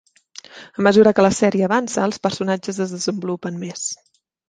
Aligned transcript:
A 0.79 0.85
mesura 0.87 1.13
que 1.19 1.27
la 1.27 1.31
sèrie 1.41 1.69
avança, 1.69 2.09
els 2.09 2.25
personatges 2.25 2.83
es 2.89 2.97
desenvolupen 2.99 3.65
més. 3.69 3.89